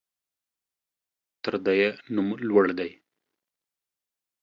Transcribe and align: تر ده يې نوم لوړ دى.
تر 1.43 1.53
ده 1.63 1.73
يې 1.79 1.89
نوم 2.13 2.27
لوړ 2.47 2.65
دى. 2.77 2.91